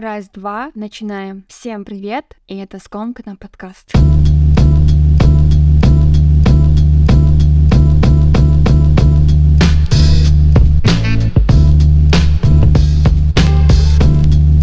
[0.00, 1.44] Раз, два, начинаем.
[1.46, 3.92] Всем привет, и это Скомкана подкаст.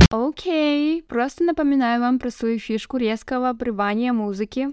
[0.09, 4.69] Окей, просто напоминаю вам про свою фишку резкого обрывания музыки.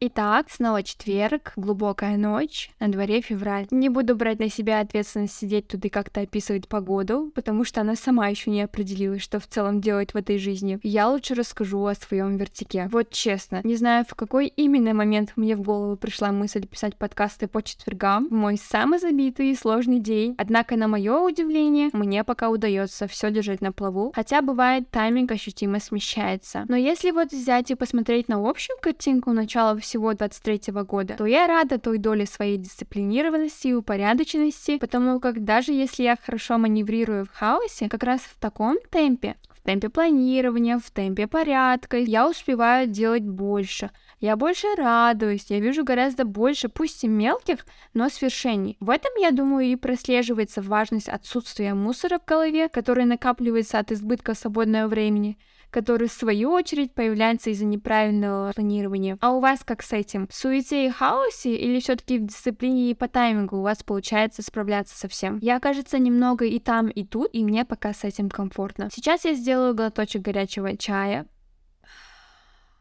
[0.00, 3.66] Итак, снова четверг, глубокая ночь, на дворе февраль.
[3.70, 7.96] Не буду брать на себя ответственность сидеть тут и как-то описывать погоду, потому что она
[7.96, 10.78] сама еще не определилась, что в целом делать в этой жизни.
[10.82, 12.88] Я лучше расскажу о своем вертике.
[12.92, 17.48] Вот честно, не знаю, в какой именно момент мне в голову пришла мысль писать подкасты
[17.48, 20.34] по четвергам, мой самый забитый и сложный день.
[20.38, 25.80] Однако, на мое удивление, мне пока удается все держать на плаву, хотя бывает тайминг ощутимо
[25.80, 26.64] смещается.
[26.68, 31.26] Но если вот взять и посмотреть на общую картинку начала начала всего 23 года, то
[31.26, 37.24] я рада той доле своей дисциплинированности и упорядоченности, потому как даже если я хорошо маневрирую
[37.24, 42.86] в хаосе, как раз в таком темпе, в темпе планирования, в темпе порядка, я успеваю
[42.86, 43.90] делать больше.
[44.20, 48.76] Я больше радуюсь, я вижу гораздо больше, пусть и мелких, но свершений.
[48.80, 54.34] В этом, я думаю, и прослеживается важность отсутствия мусора в голове, который накапливается от избытка
[54.34, 55.36] свободного времени
[55.74, 59.18] который в свою очередь появляется из-за неправильного планирования.
[59.20, 60.28] А у вас как с этим?
[60.28, 64.96] В суете и хаосе или все-таки в дисциплине и по таймингу у вас получается справляться
[64.96, 65.40] со всем?
[65.42, 68.88] Я, кажется, немного и там, и тут, и мне пока с этим комфортно.
[68.92, 71.26] Сейчас я сделаю глоточек горячего чая.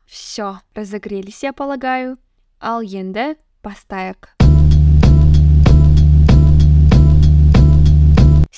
[0.06, 2.20] Все, разогрелись, я полагаю.
[2.60, 4.43] Альенде, пастаек.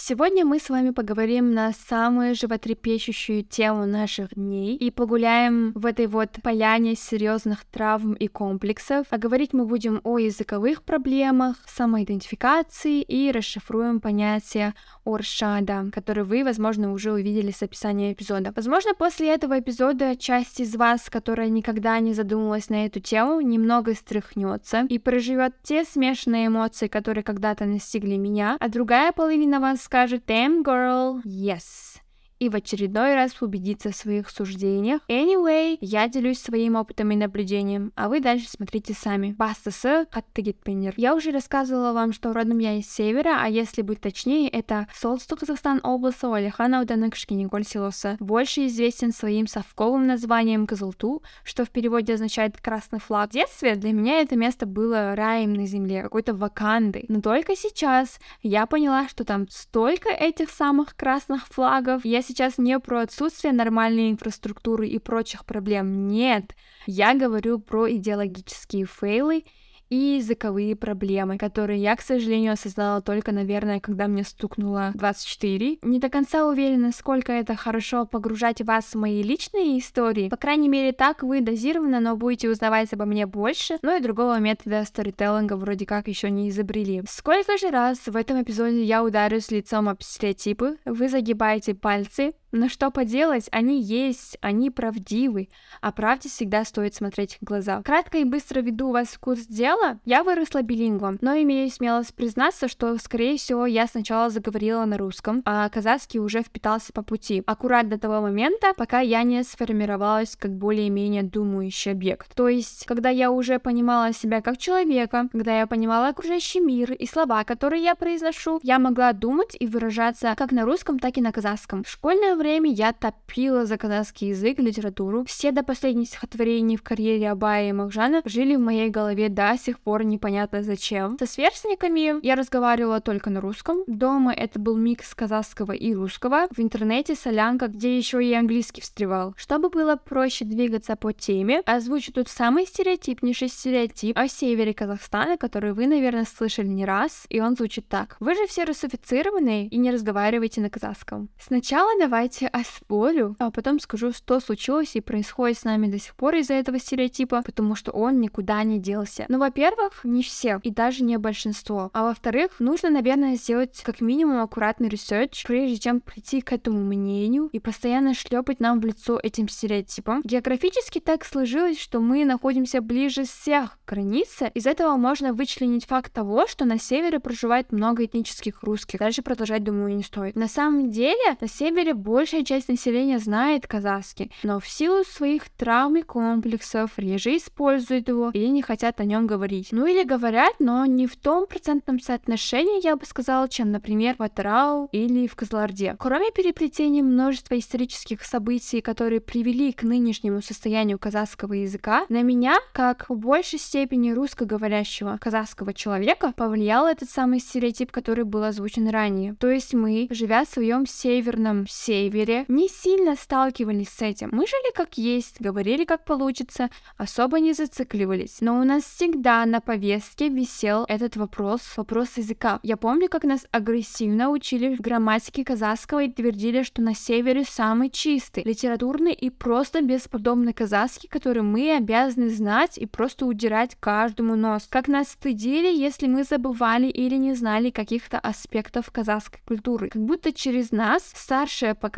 [0.07, 6.05] Сегодня мы с вами поговорим на самую животрепещущую тему наших дней и погуляем в этой
[6.05, 9.07] вот поляне серьезных травм и комплексов.
[9.09, 16.93] А говорить мы будем о языковых проблемах, самоидентификации и расшифруем понятие Оршада, который вы, возможно,
[16.93, 18.53] уже увидели с описания эпизода.
[18.55, 23.95] Возможно, после этого эпизода часть из вас, которая никогда не задумывалась на эту тему, немного
[23.95, 30.24] стряхнется и проживет те смешанные эмоции, которые когда-то настигли меня, а другая половина вас скажет
[30.26, 32.00] «Damn girl, yes»
[32.39, 35.01] И в очередной раз убедиться в своих суждениях.
[35.07, 39.33] Anyway, я делюсь своим опытом и наблюдением, а вы дальше смотрите сами.
[39.37, 40.93] Бастасы Хаттагитпенер.
[40.97, 45.37] Я уже рассказывала вам, что родом я из севера, а если быть точнее, это Солсту
[45.37, 48.17] Казахстан области Олехана Уданы Кшкиниголь Силоса.
[48.19, 53.29] Больше известен своим совковым названием Казалту, что в переводе означает красный флаг.
[53.29, 57.05] В детстве для меня это место было раем на земле, какой-то вакандой.
[57.07, 62.05] Но только сейчас я поняла, что там столько этих самых красных флагов.
[62.05, 66.55] Я сейчас не про отсутствие нормальной инфраструктуры и прочих проблем, нет.
[66.85, 69.43] Я говорю про идеологические фейлы
[69.89, 75.79] и языковые проблемы, которые я, к сожалению, осознала только, наверное, когда мне стукнуло 24.
[75.81, 80.29] Не до конца уверена, сколько это хорошо погружать вас в мои личные истории.
[80.29, 84.39] По крайней мере, так вы дозированно, но будете узнавать обо мне больше, но и другого
[84.39, 87.03] метода сторителлинга вроде как еще не изобрели.
[87.07, 92.69] Сколько же раз в этом эпизоде я ударюсь лицом об стереотипы, вы загибаете пальцы, но
[92.69, 95.49] что поделать, они есть, они правдивы,
[95.81, 97.81] а правде всегда стоит смотреть в глаза.
[97.83, 99.99] Кратко и быстро веду вас в курс дела.
[100.05, 105.41] Я выросла билингвом, но имею смелость признаться, что, скорее всего, я сначала заговорила на русском,
[105.45, 107.43] а казахский уже впитался по пути.
[107.45, 112.33] Аккурат до того момента, пока я не сформировалась как более-менее думающий объект.
[112.35, 117.05] То есть, когда я уже понимала себя как человека, когда я понимала окружающий мир и
[117.05, 121.31] слова, которые я произношу, я могла думать и выражаться как на русском, так и на
[121.31, 121.83] казахском.
[121.83, 125.25] В школьное время время я топила за казахский язык, литературу.
[125.25, 129.79] Все до последних стихотворений в карьере Абая и Махжана жили в моей голове до сих
[129.79, 131.17] пор непонятно зачем.
[131.17, 133.79] Со сверстниками я разговаривала только на русском.
[133.87, 136.47] Дома это был микс казахского и русского.
[136.51, 139.33] В интернете солянка, где еще и английский встревал.
[139.37, 145.73] Чтобы было проще двигаться по теме, озвучу тут самый стереотипнейший стереотип о севере Казахстана, который
[145.73, 148.17] вы, наверное, слышали не раз, и он звучит так.
[148.19, 151.29] Вы же все русифицированные и не разговариваете на казахском.
[151.39, 156.15] Сначала давайте давайте оспорю, а потом скажу, что случилось и происходит с нами до сих
[156.15, 159.25] пор из-за этого стереотипа, потому что он никуда не делся.
[159.29, 161.89] Ну, во-первых, не все, и даже не большинство.
[161.93, 167.49] А во-вторых, нужно, наверное, сделать как минимум аккуратный research, прежде чем прийти к этому мнению
[167.51, 170.21] и постоянно шлепать нам в лицо этим стереотипом.
[170.23, 174.51] Географически так сложилось, что мы находимся ближе всех к границе.
[174.53, 178.99] Из этого можно вычленить факт того, что на севере проживает много этнических русских.
[178.99, 180.35] Дальше продолжать, думаю, не стоит.
[180.35, 185.49] На самом деле, на севере больше большая часть населения знает казахский, но в силу своих
[185.49, 189.73] травм и комплексов реже используют его или не хотят о нем говорить.
[189.73, 194.23] Ну или говорят, но не в том процентном соотношении, я бы сказала, чем, например, в
[194.23, 195.97] Атырау или в Казларде.
[195.99, 203.09] Кроме переплетения множества исторических событий, которые привели к нынешнему состоянию казахского языка, на меня, как
[203.09, 209.35] в большей степени русскоговорящего казахского человека, повлиял этот самый стереотип, который был озвучен ранее.
[209.37, 212.04] То есть мы, живя в своем северном севере,
[212.47, 214.29] не сильно сталкивались с этим.
[214.31, 218.37] Мы жили как есть, говорили как получится, особо не зацикливались.
[218.41, 222.59] Но у нас всегда на повестке висел этот вопрос, вопрос языка.
[222.63, 227.89] Я помню, как нас агрессивно учили в грамматике казахского и твердили, что на севере самый
[227.89, 234.67] чистый, литературный и просто бесподобный казахский, который мы обязаны знать и просто удирать каждому нос.
[234.69, 239.89] Как нас стыдили, если мы забывали или не знали каких-то аспектов казахской культуры.
[239.89, 241.94] Как будто через нас старшее поколение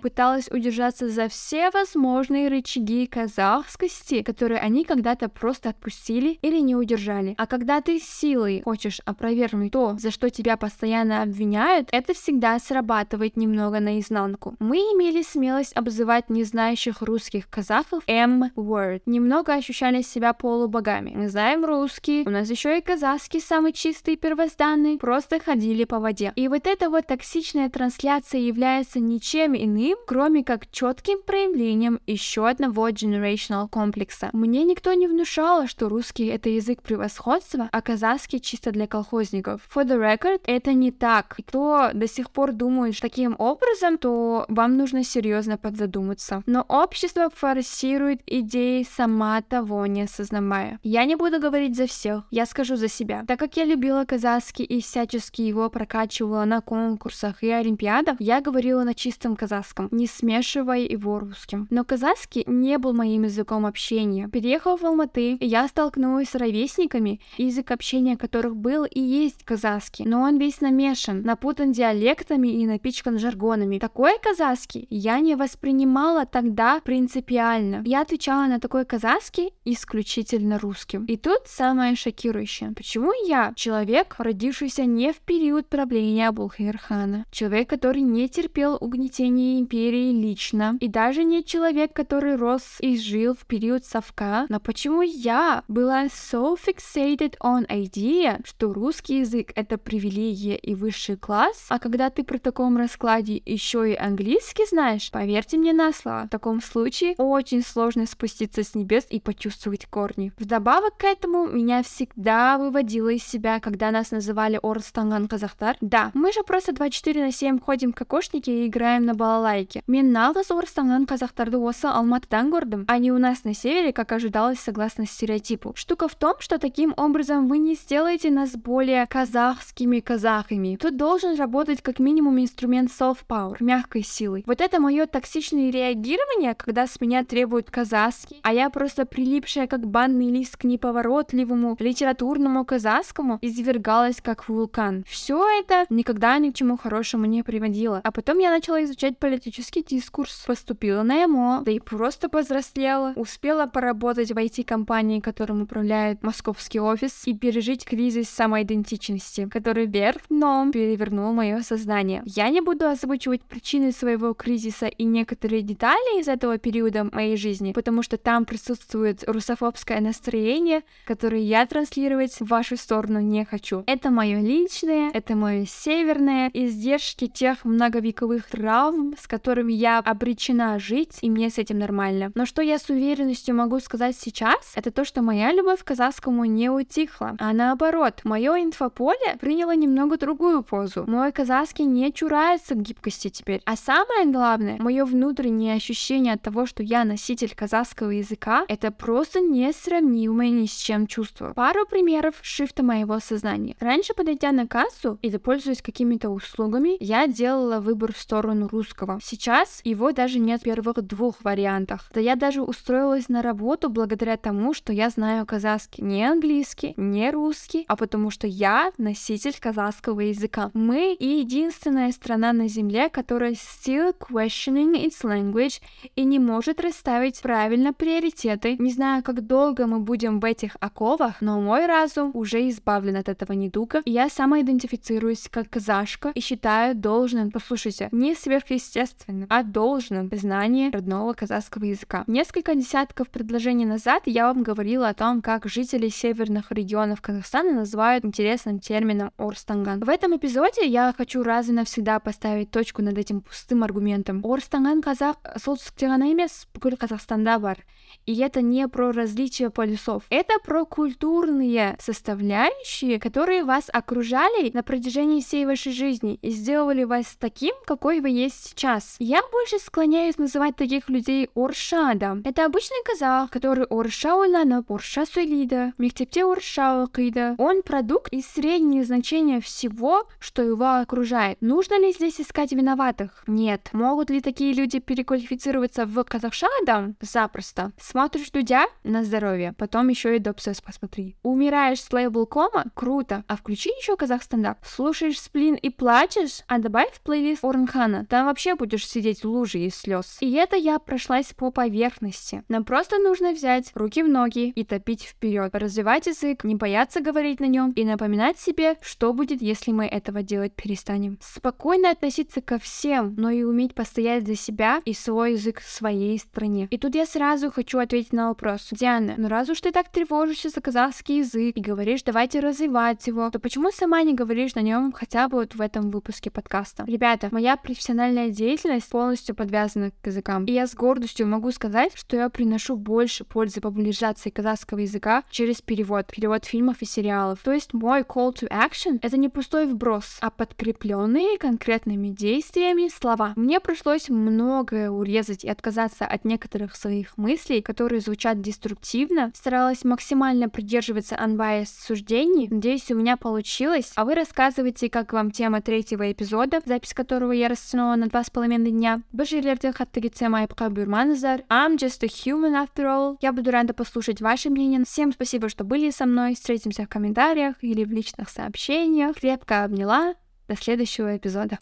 [0.00, 7.34] пыталось удержаться за все возможные рычаги казахскости, которые они когда-то просто отпустили или не удержали.
[7.38, 13.36] А когда ты силой хочешь опровергнуть то, за что тебя постоянно обвиняют, это всегда срабатывает
[13.36, 14.56] немного наизнанку.
[14.58, 19.02] Мы имели смелость обзывать незнающих русских казахов M-word.
[19.06, 21.12] Немного ощущали себя полубогами.
[21.14, 26.00] Мы знаем русский, у нас еще и казахский самый чистый и первозданный, просто ходили по
[26.00, 26.32] воде.
[26.36, 32.88] И вот эта вот токсичная трансляция является ничем иным, кроме как четким проявлением еще одного
[32.88, 34.30] generational комплекса.
[34.32, 39.68] Мне никто не внушал, что русский это язык превосходства, а казахский чисто для колхозников.
[39.74, 41.28] For the record, это не так.
[41.28, 46.42] Кто до сих пор думает таким образом, то вам нужно серьезно подзадуматься.
[46.46, 50.78] Но общество форсирует идеи сама того не осознавая.
[50.82, 53.24] Я не буду говорить за всех, я скажу за себя.
[53.26, 58.84] Так как я любила казахский и всячески его прокачивала на конкурсах и олимпиадах, я говорила
[58.84, 58.94] на
[59.26, 61.66] чистом казахском, не смешивая его русским.
[61.70, 64.28] Но казахский не был моим языком общения.
[64.28, 70.20] Переехав в Алматы, я столкнулась с ровесниками, язык общения которых был и есть казахский, но
[70.20, 73.78] он весь намешан, напутан диалектами и напичкан жаргонами.
[73.78, 77.82] Такой казахский я не воспринимала тогда принципиально.
[77.84, 81.04] Я отвечала на такой казахский исключительно русским.
[81.06, 82.72] И тут самое шокирующее.
[82.76, 90.12] Почему я, человек, родившийся не в период правления Абулхайрхана, человек, который не терпел угнетения империи
[90.12, 95.62] лично, и даже не человек, который рос и жил в период совка, но почему я
[95.68, 102.10] была so fixated on idea, что русский язык это привилегия и высший класс, а когда
[102.10, 107.14] ты при таком раскладе еще и английский знаешь, поверьте мне на слово, в таком случае
[107.18, 110.32] очень сложно спуститься с небес и почувствовать корни.
[110.38, 115.76] Вдобавок к этому меня всегда выводило из себя, когда нас называли Орстанган Казахтар.
[115.80, 119.82] Да, мы же просто 24 на 7 ходим кокошники и играем на балалайке.
[119.86, 122.52] Мен нағыз Орстанган Казахтарды осы Алматыдан
[122.88, 125.72] а не у нас на севере, как ожидалось согласно стереотипу.
[125.76, 130.76] Штука в том, что таким образом вы не сделаете нас более казахскими казахами.
[130.76, 134.42] Тут должен работать как минимум инструмент self-power, мягкой силой.
[134.46, 139.86] Вот это мое токсичное реагирование, когда с меня требуют казахский, а я просто прилипшая как
[139.86, 145.04] банный лист к неповоротливому литературному казахскому, извергалась как вулкан.
[145.06, 148.00] Все это никогда ни к чему хорошему не приводило.
[148.02, 153.66] А потом я начала изучать политический дискурс, поступила на ЭМО, да и просто повзрослела, успела
[153.66, 161.32] поработать в IT-компании, которым управляет московский офис, и пережить кризис самоидентичности, который вверх дном перевернул
[161.32, 162.22] мое сознание.
[162.24, 167.72] Я не буду озвучивать причины своего кризиса и некоторые детали из этого периода моей жизни,
[167.72, 173.84] потому что там присутствует русофобское настроение, которое я транслировать в вашу сторону не хочу.
[173.86, 178.52] Это мое личное, это мое северное, издержки тех многовековых
[178.86, 182.32] травм, с которыми я обречена жить, и мне с этим нормально.
[182.34, 186.44] Но что я с уверенностью могу сказать сейчас, это то, что моя любовь к казахскому
[186.44, 191.04] не утихла, а наоборот, мое инфополе приняло немного другую позу.
[191.06, 193.62] Мой казахский не чурается гибкости теперь.
[193.64, 199.40] А самое главное, мое внутреннее ощущение от того, что я носитель казахского языка, это просто
[199.40, 201.52] несравнимое ни с чем чувство.
[201.54, 203.76] Пару примеров шифта моего сознания.
[203.80, 209.18] Раньше, подойдя на кассу или пользуясь какими-то услугами, я делала выбор в сторону русского.
[209.22, 212.10] Сейчас его даже нет в первых двух вариантах.
[212.14, 216.02] Да я даже устроилась на работу благодаря тому, что я знаю казахский.
[216.04, 220.70] Не английский, не русский, а потому что я носитель казахского языка.
[220.74, 225.80] Мы единственная страна на земле, которая still questioning its language
[226.14, 228.76] и не может расставить правильно приоритеты.
[228.78, 233.28] Не знаю, как долго мы будем в этих оковах, но мой разум уже избавлен от
[233.28, 239.62] этого недуга, и я самоидентифицируюсь как казашка и считаю должным, послушайте, не свет сверхъестественном, а
[239.62, 242.24] должном знании родного казахского языка.
[242.26, 248.24] Несколько десятков предложений назад я вам говорила о том, как жители северных регионов Казахстана называют
[248.24, 250.00] интересным термином Орстанган.
[250.00, 254.42] В этом эпизоде я хочу раз и навсегда поставить точку над этим пустым аргументом.
[254.44, 257.84] Орстанган казах солтүстікте ғана емес бүкіл Казахстанда бар.
[258.24, 260.24] И это не про различия полюсов.
[260.30, 267.36] Это про культурные составляющие, которые вас окружали на протяжении всей вашей жизни и сделали вас
[267.38, 269.16] таким, какой вы есть сейчас.
[269.18, 272.38] Я больше склоняюсь называть таких людей Оршада.
[272.44, 277.54] Это обычный казах, который Орша ойланып, Орша сөйлейді, мектепте Орша оқиды.
[277.58, 281.58] Он продукт и среднее значение всего, что его окружает.
[281.60, 283.42] Нужно ли здесь искать виноватых?
[283.46, 283.90] Нет.
[283.92, 287.14] Могут ли такие люди переквалифицироваться в казахшада?
[287.20, 287.92] Запросто.
[288.00, 288.86] Смотришь Дудя?
[289.04, 289.74] На здоровье.
[289.78, 291.36] Потом еще и Допсес посмотри.
[291.42, 292.84] Умираешь с лейбл кома?
[292.94, 293.44] Круто.
[293.48, 294.78] А включи еще казах стендап.
[294.84, 296.62] Слушаешь сплин и плачешь?
[296.68, 298.26] А добавь в плейлист Орнхана.
[298.36, 300.36] Там вообще будешь сидеть в луже из слез.
[300.40, 302.64] И это я прошлась по поверхности.
[302.68, 305.74] Нам просто нужно взять руки в ноги и топить вперед.
[305.74, 310.42] Развивать язык, не бояться говорить на нем и напоминать себе, что будет, если мы этого
[310.42, 311.38] делать перестанем.
[311.40, 316.38] Спокойно относиться ко всем, но и уметь постоять за себя и свой язык в своей
[316.38, 316.88] стране.
[316.90, 318.88] И тут я сразу хочу ответить на вопрос.
[318.90, 323.48] Диана, ну раз уж ты так тревожишься за казахский язык и говоришь, давайте развивать его,
[323.48, 327.04] то почему сама не говоришь на нем хотя бы вот в этом выпуске подкаста?
[327.06, 330.64] Ребята, моя профессиональная деятельность полностью подвязана к языкам.
[330.64, 335.82] И я с гордостью могу сказать, что я приношу больше пользы популяризации казахского языка через
[335.82, 337.60] перевод, перевод фильмов и сериалов.
[337.62, 343.52] То есть мой call to action— это не пустой вброс, а подкрепленные конкретными действиями слова.
[343.56, 349.52] Мне пришлось многое урезать и отказаться от некоторых своих мыслей, которые звучат деструктивно.
[349.54, 352.68] Старалась максимально придерживаться unbiased суждений.
[352.70, 354.12] Надеюсь, у меня получилось.
[354.16, 358.90] А вы рассказывайте, как вам тема третьего эпизода, запись которого я растянула на два половиной
[358.90, 359.22] дня.
[359.32, 361.64] Бір жерлерде қатты кетсем айыпқа бұйырмаңыздар.
[361.68, 363.36] I'm just a human after all.
[363.40, 365.04] Я буду рада послушать ваше мнение.
[365.04, 366.54] Всем спасибо, что были со мной.
[366.54, 369.36] Встретимся в комментариях или в личных сообщениях.
[369.36, 370.34] Крепко обняла.
[370.68, 371.78] До следующего эпизода.